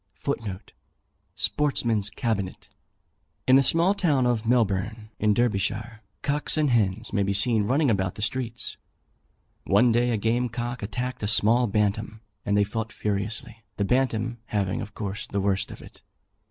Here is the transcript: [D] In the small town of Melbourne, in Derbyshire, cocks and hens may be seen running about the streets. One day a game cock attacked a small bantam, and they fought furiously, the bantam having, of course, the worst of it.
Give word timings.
[D] 0.25 0.31
In 3.45 3.55
the 3.55 3.61
small 3.63 3.93
town 3.93 4.25
of 4.25 4.47
Melbourne, 4.47 5.11
in 5.19 5.33
Derbyshire, 5.35 6.01
cocks 6.23 6.57
and 6.57 6.71
hens 6.71 7.13
may 7.13 7.21
be 7.21 7.33
seen 7.33 7.67
running 7.67 7.91
about 7.91 8.15
the 8.15 8.23
streets. 8.23 8.77
One 9.65 9.91
day 9.91 10.09
a 10.09 10.17
game 10.17 10.49
cock 10.49 10.81
attacked 10.81 11.21
a 11.21 11.27
small 11.27 11.67
bantam, 11.67 12.21
and 12.43 12.57
they 12.57 12.63
fought 12.63 12.91
furiously, 12.91 13.63
the 13.77 13.85
bantam 13.85 14.39
having, 14.47 14.81
of 14.81 14.95
course, 14.95 15.27
the 15.27 15.39
worst 15.39 15.69
of 15.69 15.83
it. 15.83 16.01